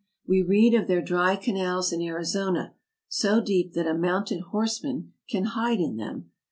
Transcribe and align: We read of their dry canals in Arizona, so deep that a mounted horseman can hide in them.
We 0.27 0.41
read 0.41 0.73
of 0.73 0.87
their 0.87 0.99
dry 1.03 1.35
canals 1.35 1.93
in 1.93 2.01
Arizona, 2.01 2.73
so 3.07 3.39
deep 3.39 3.73
that 3.73 3.85
a 3.85 3.93
mounted 3.93 4.41
horseman 4.49 5.13
can 5.29 5.43
hide 5.43 5.79
in 5.79 5.97
them. 5.97 6.31